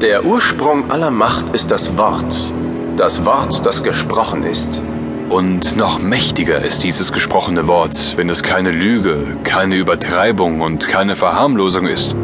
Der 0.00 0.24
Ursprung 0.24 0.90
aller 0.90 1.10
Macht 1.10 1.54
ist 1.54 1.70
das 1.70 1.96
Wort. 1.96 2.52
Das 2.96 3.24
Wort, 3.24 3.64
das 3.64 3.82
gesprochen 3.82 4.42
ist. 4.42 4.82
Und 5.30 5.76
noch 5.76 6.00
mächtiger 6.00 6.62
ist 6.62 6.84
dieses 6.84 7.10
gesprochene 7.10 7.66
Wort, 7.66 8.16
wenn 8.16 8.28
es 8.28 8.42
keine 8.42 8.70
Lüge, 8.70 9.36
keine 9.42 9.76
Übertreibung 9.76 10.60
und 10.60 10.86
keine 10.88 11.16
Verharmlosung 11.16 11.86
ist, 11.86 12.14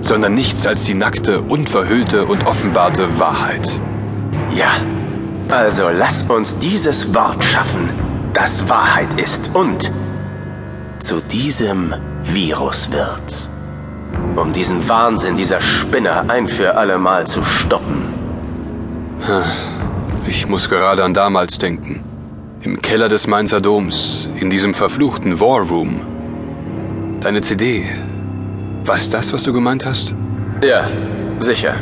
sondern 0.00 0.34
nichts 0.34 0.66
als 0.66 0.84
die 0.84 0.94
nackte, 0.94 1.42
unverhüllte 1.42 2.24
und 2.24 2.46
offenbarte 2.46 3.20
Wahrheit. 3.20 3.80
Ja, 4.54 4.72
also 5.48 5.88
lass 5.90 6.22
uns 6.30 6.58
dieses 6.58 7.14
Wort 7.14 7.44
schaffen, 7.44 7.90
das 8.32 8.68
Wahrheit 8.68 9.20
ist 9.20 9.50
und 9.54 9.92
zu 11.00 11.20
diesem 11.20 11.94
Virus 12.24 12.90
wird. 12.90 13.50
Um 14.36 14.52
diesen 14.52 14.88
Wahnsinn 14.88 15.36
dieser 15.36 15.60
Spinner 15.60 16.24
ein 16.28 16.48
für 16.48 16.76
allemal 16.76 17.26
zu 17.26 17.42
stoppen. 17.42 18.08
Ich 20.26 20.48
muss 20.48 20.68
gerade 20.68 21.04
an 21.04 21.14
damals 21.14 21.58
denken. 21.58 22.02
Im 22.62 22.80
Keller 22.80 23.08
des 23.08 23.26
Mainzer 23.26 23.60
Doms, 23.60 24.30
in 24.38 24.50
diesem 24.50 24.74
verfluchten 24.74 25.40
War 25.40 25.60
Room. 25.60 26.00
Deine 27.20 27.40
CD. 27.40 27.84
War 28.84 28.96
es 28.96 29.10
das, 29.10 29.32
was 29.32 29.42
du 29.42 29.52
gemeint 29.52 29.86
hast? 29.86 30.14
Ja, 30.62 30.88
sicher. 31.38 31.74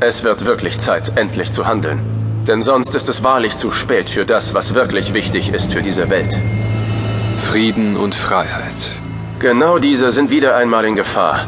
Es 0.00 0.24
wird 0.24 0.46
wirklich 0.46 0.78
Zeit, 0.78 1.12
endlich 1.16 1.50
zu 1.50 1.66
handeln. 1.66 1.98
Denn 2.46 2.62
sonst 2.62 2.94
ist 2.94 3.08
es 3.08 3.22
wahrlich 3.24 3.56
zu 3.56 3.72
spät 3.72 4.08
für 4.08 4.24
das, 4.24 4.54
was 4.54 4.74
wirklich 4.74 5.12
wichtig 5.12 5.52
ist 5.52 5.72
für 5.72 5.82
diese 5.82 6.08
Welt. 6.08 6.38
Frieden 7.36 7.96
und 7.96 8.14
Freiheit. 8.14 8.98
Genau 9.38 9.78
diese 9.78 10.10
sind 10.10 10.30
wieder 10.30 10.56
einmal 10.56 10.84
in 10.84 10.96
Gefahr. 10.96 11.46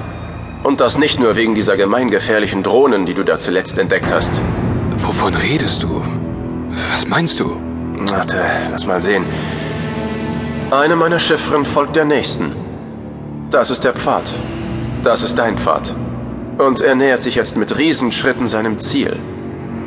Und 0.63 0.81
das 0.81 0.99
nicht 0.99 1.19
nur 1.19 1.37
wegen 1.37 1.55
dieser 1.55 1.77
gemeingefährlichen 1.77 2.63
Drohnen, 2.63 3.07
die 3.07 3.15
du 3.15 3.25
da 3.25 3.39
zuletzt 3.39 3.79
entdeckt 3.79 4.13
hast. 4.13 4.41
Wovon 4.99 5.35
redest 5.35 5.83
du? 5.83 6.03
Was 6.93 7.07
meinst 7.07 7.41
du? 7.41 7.57
Warte, 8.01 8.39
lass 8.71 8.87
mal 8.87 9.01
sehen. 9.01 9.25
Eine 10.71 10.97
meiner 10.97 11.19
Chiffren 11.19 11.65
folgt 11.65 11.97
der 11.97 12.05
nächsten. 12.05 12.53
Das 13.51 13.71
ist 13.71 13.85
der 13.85 13.95
Pfad. 13.95 14.33
Das 15.03 15.23
ist 15.23 15.39
dein 15.39 15.57
Pfad. 15.59 15.95
Und 16.59 16.81
er 16.83 16.95
nähert 16.95 17.23
sich 17.23 17.35
jetzt 17.35 17.57
mit 17.57 17.79
Riesenschritten 17.79 18.47
seinem 18.47 18.79
Ziel. 18.79 19.17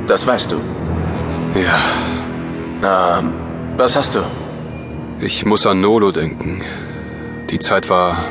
Das 0.08 0.26
weißt 0.28 0.52
du. 0.52 0.56
Ja, 1.56 1.80
Na, 2.82 3.24
was 3.78 3.96
hast 3.96 4.16
du? 4.16 4.20
ich 5.22 5.46
muss 5.46 5.66
an 5.66 5.80
Nolo 5.80 6.12
denken. 6.12 6.62
Die 7.50 7.60
Zeit 7.60 7.90
war 7.90 8.26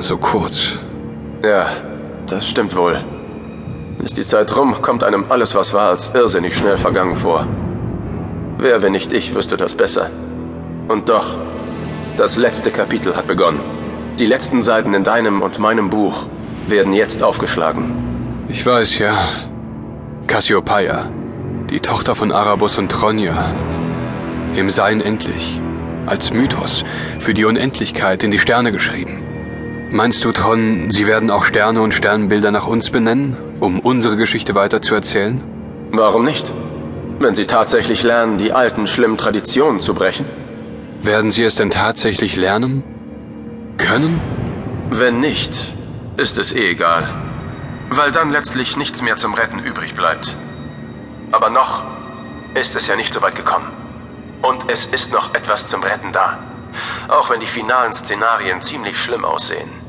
so 0.00 0.18
kurz. 0.18 0.78
Ja, 1.44 1.66
das 2.26 2.48
stimmt 2.48 2.74
wohl. 2.74 3.04
Ist 4.02 4.16
die 4.16 4.24
Zeit 4.24 4.56
rum, 4.56 4.80
kommt 4.80 5.04
einem 5.04 5.26
alles, 5.28 5.54
was 5.54 5.74
war, 5.74 5.90
als 5.90 6.12
irrsinnig 6.14 6.56
schnell 6.56 6.78
vergangen 6.78 7.16
vor. 7.16 7.46
Wer, 8.56 8.80
wenn 8.80 8.92
nicht 8.92 9.12
ich, 9.12 9.34
wüsste 9.34 9.58
das 9.58 9.74
besser. 9.74 10.08
Und 10.88 11.10
doch, 11.10 11.36
das 12.16 12.36
letzte 12.36 12.70
Kapitel 12.70 13.14
hat 13.14 13.26
begonnen. 13.26 13.60
Die 14.18 14.24
letzten 14.24 14.62
Seiten 14.62 14.94
in 14.94 15.04
deinem 15.04 15.42
und 15.42 15.58
meinem 15.58 15.90
Buch 15.90 16.26
werden 16.66 16.94
jetzt 16.94 17.22
aufgeschlagen. 17.22 18.46
Ich 18.48 18.64
weiß, 18.64 18.98
ja. 18.98 19.12
Cassiopeia, 20.26 21.10
die 21.68 21.80
Tochter 21.80 22.14
von 22.14 22.32
Arabos 22.32 22.78
und 22.78 22.90
Tronja. 22.90 23.52
Im 24.56 24.70
Sein 24.70 25.02
endlich. 25.02 25.60
Als 26.06 26.32
Mythos, 26.32 26.84
für 27.18 27.34
die 27.34 27.44
Unendlichkeit 27.44 28.22
in 28.22 28.30
die 28.30 28.38
Sterne 28.38 28.72
geschrieben. 28.72 29.23
Meinst 29.94 30.24
du, 30.24 30.32
Tron, 30.32 30.90
sie 30.90 31.06
werden 31.06 31.30
auch 31.30 31.44
Sterne 31.44 31.80
und 31.80 31.94
Sternbilder 31.94 32.50
nach 32.50 32.66
uns 32.66 32.90
benennen, 32.90 33.36
um 33.60 33.78
unsere 33.78 34.16
Geschichte 34.16 34.56
weiterzuerzählen? 34.56 35.40
Warum 35.92 36.24
nicht? 36.24 36.52
Wenn 37.20 37.36
sie 37.36 37.46
tatsächlich 37.46 38.02
lernen, 38.02 38.36
die 38.36 38.52
alten 38.52 38.88
schlimmen 38.88 39.16
Traditionen 39.16 39.78
zu 39.78 39.94
brechen? 39.94 40.26
Werden 41.00 41.30
sie 41.30 41.44
es 41.44 41.54
denn 41.54 41.70
tatsächlich 41.70 42.34
lernen? 42.34 42.82
Können? 43.78 44.20
Wenn 44.90 45.20
nicht, 45.20 45.72
ist 46.16 46.38
es 46.38 46.52
eh 46.52 46.70
egal. 46.72 47.14
Weil 47.88 48.10
dann 48.10 48.30
letztlich 48.30 48.76
nichts 48.76 49.00
mehr 49.00 49.16
zum 49.16 49.34
Retten 49.34 49.60
übrig 49.60 49.94
bleibt. 49.94 50.34
Aber 51.30 51.50
noch 51.50 51.84
ist 52.54 52.74
es 52.74 52.88
ja 52.88 52.96
nicht 52.96 53.14
so 53.14 53.22
weit 53.22 53.36
gekommen. 53.36 53.68
Und 54.42 54.72
es 54.72 54.86
ist 54.86 55.12
noch 55.12 55.36
etwas 55.36 55.68
zum 55.68 55.84
Retten 55.84 56.10
da. 56.10 56.40
Auch 57.06 57.30
wenn 57.30 57.38
die 57.38 57.46
finalen 57.46 57.92
Szenarien 57.92 58.60
ziemlich 58.60 58.98
schlimm 58.98 59.24
aussehen. 59.24 59.83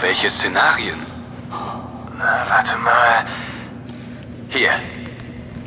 Welche 0.00 0.30
Szenarien? 0.30 1.04
Na, 2.18 2.44
warte 2.48 2.76
mal. 2.78 3.26
Hier. 4.48 4.72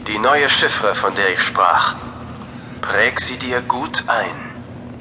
Die 0.07 0.19
neue 0.19 0.49
Chiffre, 0.49 0.95
von 0.95 1.15
der 1.15 1.33
ich 1.33 1.41
sprach. 1.41 1.95
Präg 2.81 3.19
sie 3.19 3.37
dir 3.37 3.61
gut 3.61 4.03
ein. 4.07 4.35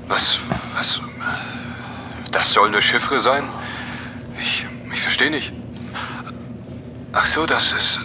Was, 0.07 0.39
was, 0.75 1.01
das 2.31 2.53
soll 2.53 2.69
eine 2.69 2.81
Chiffre 2.81 3.19
sein? 3.19 3.49
Ich, 4.39 4.67
ich 4.93 5.01
verstehe 5.01 5.31
nicht. 5.31 5.53
Ach 7.13 7.27
so, 7.27 7.45
das 7.47 7.73
ist, 7.73 8.01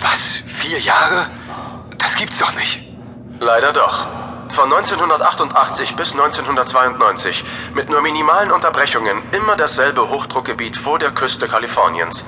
was, 0.00 0.42
vier 0.46 0.78
Jahre? 0.78 1.26
Das 1.98 2.14
gibt's 2.14 2.38
doch 2.38 2.54
nicht. 2.54 2.82
Leider 3.40 3.72
doch. 3.72 4.06
Von 4.48 4.72
1988 4.72 5.96
bis 5.96 6.12
1992 6.12 7.44
mit 7.74 7.90
nur 7.90 8.00
minimalen 8.00 8.50
Unterbrechungen 8.50 9.22
immer 9.32 9.56
dasselbe 9.56 10.08
Hochdruckgebiet 10.08 10.76
vor 10.76 10.98
der 10.98 11.10
Küste 11.10 11.46
Kaliforniens. 11.48 12.24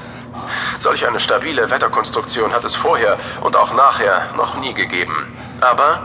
Solch 0.78 1.06
eine 1.06 1.20
stabile 1.20 1.70
Wetterkonstruktion 1.70 2.52
hat 2.52 2.64
es 2.64 2.74
vorher 2.74 3.18
und 3.40 3.56
auch 3.56 3.72
nachher 3.72 4.28
noch 4.36 4.56
nie 4.56 4.74
gegeben. 4.74 5.36
Aber 5.60 6.02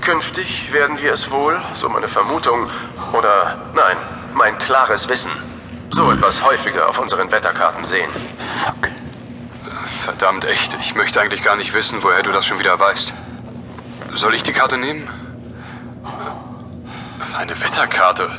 künftig 0.00 0.72
werden 0.72 1.00
wir 1.00 1.12
es 1.12 1.30
wohl, 1.30 1.60
so 1.74 1.88
meine 1.88 2.08
Vermutung, 2.08 2.70
oder 3.12 3.58
nein, 3.74 3.96
mein 4.34 4.58
klares 4.58 5.08
Wissen, 5.08 5.32
so 5.90 6.10
etwas 6.10 6.42
häufiger 6.44 6.88
auf 6.88 6.98
unseren 6.98 7.30
Wetterkarten 7.30 7.84
sehen. 7.84 8.10
Fuck. 8.64 8.90
Verdammt 10.02 10.44
echt, 10.44 10.76
ich 10.80 10.94
möchte 10.94 11.20
eigentlich 11.20 11.42
gar 11.42 11.56
nicht 11.56 11.74
wissen, 11.74 12.02
woher 12.02 12.22
du 12.22 12.32
das 12.32 12.46
schon 12.46 12.58
wieder 12.58 12.78
weißt. 12.78 13.14
Soll 14.16 14.34
ich 14.34 14.42
die 14.42 14.52
Karte 14.52 14.78
nehmen? 14.78 15.06
Eine 17.36 17.60
Wetterkarte. 17.60 18.30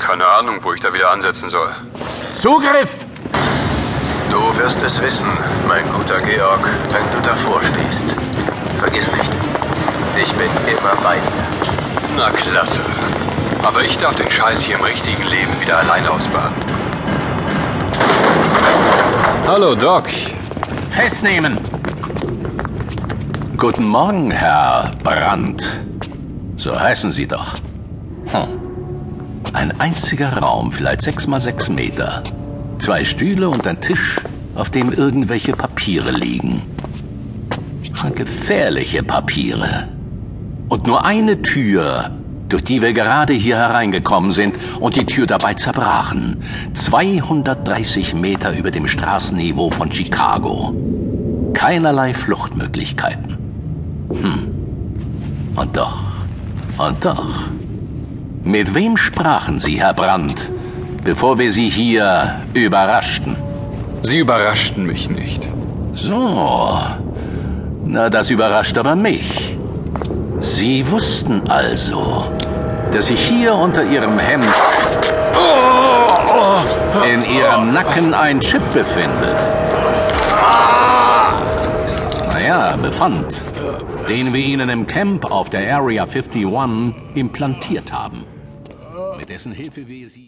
Keine 0.00 0.26
Ahnung, 0.26 0.60
wo 0.62 0.72
ich 0.72 0.80
da 0.80 0.94
wieder 0.94 1.10
ansetzen 1.10 1.50
soll. 1.50 1.68
Zugriff! 2.30 3.04
Du 4.30 4.56
wirst 4.56 4.80
es 4.82 5.00
wissen, 5.02 5.28
mein 5.68 5.84
guter 5.92 6.20
Georg, 6.20 6.70
wenn 6.88 7.10
du 7.12 7.28
davor 7.28 7.60
stehst. 7.62 8.16
Vergiss 8.78 9.12
nicht, 9.12 9.30
ich 10.16 10.32
bin 10.32 10.50
immer 10.66 10.96
bei 11.02 11.16
dir. 11.16 11.68
Na 12.16 12.30
klasse. 12.30 12.80
Aber 13.62 13.82
ich 13.82 13.98
darf 13.98 14.14
den 14.14 14.30
Scheiß 14.30 14.62
hier 14.62 14.76
im 14.76 14.84
richtigen 14.84 15.24
Leben 15.24 15.60
wieder 15.60 15.78
alleine 15.80 16.10
ausbaden. 16.10 16.56
Hallo, 19.46 19.74
Doc. 19.74 20.06
Festnehmen! 20.90 21.75
Guten 23.56 23.88
Morgen, 23.88 24.30
Herr 24.30 24.92
Brandt. 25.02 25.80
So 26.56 26.78
heißen 26.78 27.10
Sie 27.10 27.26
doch. 27.26 27.54
Hm. 28.30 28.48
Ein 29.54 29.80
einziger 29.80 30.36
Raum, 30.36 30.70
vielleicht 30.72 31.00
sechs 31.00 31.26
mal 31.26 31.40
sechs 31.40 31.70
Meter. 31.70 32.22
Zwei 32.78 33.02
Stühle 33.02 33.48
und 33.48 33.66
ein 33.66 33.80
Tisch, 33.80 34.20
auf 34.54 34.68
dem 34.68 34.92
irgendwelche 34.92 35.52
Papiere 35.52 36.10
liegen. 36.10 36.62
Gefährliche 38.14 39.02
Papiere. 39.02 39.88
Und 40.68 40.86
nur 40.86 41.04
eine 41.04 41.42
Tür, 41.42 42.10
durch 42.48 42.64
die 42.64 42.80
wir 42.80 42.92
gerade 42.92 43.32
hier 43.32 43.56
hereingekommen 43.56 44.32
sind 44.32 44.58
und 44.80 44.96
die 44.96 45.06
Tür 45.06 45.26
dabei 45.26 45.54
zerbrachen. 45.54 46.42
230 46.72 48.14
Meter 48.14 48.56
über 48.56 48.70
dem 48.70 48.86
Straßenniveau 48.86 49.70
von 49.70 49.92
Chicago. 49.92 50.74
Keinerlei 51.56 52.12
Fluchtmöglichkeiten. 52.12 53.38
Hm. 54.10 54.54
Und 55.56 55.74
doch, 55.74 55.96
und 56.76 57.02
doch. 57.02 57.48
Mit 58.44 58.74
wem 58.74 58.98
sprachen 58.98 59.58
Sie, 59.58 59.80
Herr 59.80 59.94
Brandt, 59.94 60.52
bevor 61.02 61.38
wir 61.38 61.50
Sie 61.50 61.70
hier 61.70 62.34
überraschten? 62.52 63.36
Sie 64.02 64.18
überraschten 64.18 64.84
mich 64.84 65.08
nicht. 65.08 65.48
So. 65.94 66.78
Na, 67.86 68.10
das 68.10 68.30
überrascht 68.30 68.76
aber 68.76 68.94
mich. 68.94 69.56
Sie 70.40 70.88
wussten 70.90 71.40
also, 71.48 72.30
dass 72.92 73.06
sich 73.06 73.20
hier 73.20 73.54
unter 73.54 73.82
Ihrem 73.82 74.18
Hemd 74.18 74.44
in 77.10 77.24
Ihrem 77.24 77.72
Nacken 77.72 78.12
ein 78.12 78.40
Chip 78.40 78.62
befindet. 78.74 79.40
Befand, 82.86 83.44
den 84.08 84.32
wir 84.32 84.40
Ihnen 84.40 84.68
im 84.68 84.86
Camp 84.86 85.28
auf 85.28 85.50
der 85.50 85.74
Area 85.74 86.04
51 86.04 86.46
implantiert 87.16 87.92
haben. 87.92 88.24
Mit 89.18 89.28
dessen 89.28 89.50
Hilfe 89.50 89.88
wir 89.88 90.08
Sie 90.08 90.24